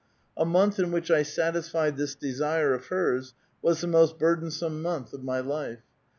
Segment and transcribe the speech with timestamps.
[0.35, 5.13] A month in which I satisfied this desire of hers was the most burdensome month
[5.13, 5.83] of my life.